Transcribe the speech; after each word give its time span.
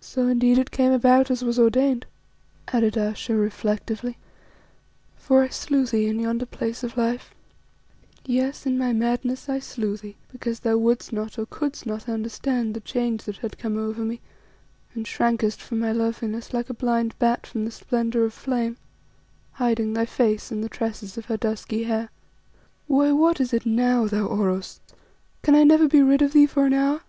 "So 0.00 0.26
indeed 0.26 0.56
it 0.56 0.70
came 0.70 0.90
about 0.90 1.30
as 1.30 1.44
was 1.44 1.58
ordained," 1.58 2.06
added 2.68 2.96
Ayesha 2.96 3.36
reflectively, 3.36 4.16
"for 5.18 5.42
I 5.42 5.48
slew 5.50 5.84
thee 5.84 6.06
in 6.06 6.18
yonder 6.18 6.46
Place 6.46 6.82
of 6.82 6.96
Life, 6.96 7.34
yes, 8.24 8.64
in 8.64 8.78
my 8.78 8.94
madness 8.94 9.50
I 9.50 9.58
slew 9.58 9.98
thee 9.98 10.16
because 10.32 10.60
thou 10.60 10.78
wouldst 10.78 11.12
not 11.12 11.38
or 11.38 11.44
couldst 11.44 11.84
not 11.84 12.08
understand 12.08 12.72
the 12.72 12.80
change 12.80 13.24
that 13.24 13.36
had 13.36 13.58
come 13.58 13.76
over 13.76 14.00
me, 14.00 14.22
and 14.94 15.04
shrankest 15.06 15.58
from 15.60 15.78
my 15.80 15.92
loveliness 15.92 16.54
like 16.54 16.70
a 16.70 16.72
blind 16.72 17.14
bat 17.18 17.46
from 17.46 17.66
the 17.66 17.70
splendour 17.70 18.24
of 18.24 18.32
flame, 18.32 18.78
hiding 19.52 19.92
thy 19.92 20.06
face 20.06 20.50
in 20.50 20.62
the 20.62 20.70
tresses 20.70 21.18
of 21.18 21.26
her 21.26 21.36
dusky 21.36 21.82
hair 21.84 22.08
Why, 22.86 23.12
what 23.12 23.42
is 23.42 23.52
it 23.52 23.66
now, 23.66 24.06
thou 24.06 24.24
Oros? 24.24 24.80
Can 25.42 25.54
I 25.54 25.64
never 25.64 25.86
be 25.86 26.00
rid 26.02 26.22
of 26.22 26.32
thee 26.32 26.46
for 26.46 26.64
an 26.64 26.72
hour?" 26.72 27.02